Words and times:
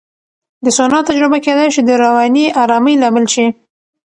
د 0.63 0.65
سونا 0.77 0.99
تجربه 1.09 1.37
کېدای 1.45 1.69
شي 1.75 1.81
د 1.85 1.91
رواني 2.03 2.45
آرامۍ 2.63 2.95
لامل 3.01 3.25
شي. 3.33 3.45